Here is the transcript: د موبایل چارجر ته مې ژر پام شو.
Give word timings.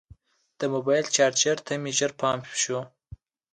د 0.59 0.61
موبایل 0.73 1.05
چارجر 1.15 1.57
ته 1.65 1.73
مې 1.81 1.91
ژر 1.97 2.11
پام 2.21 2.39
شو. 2.61 2.79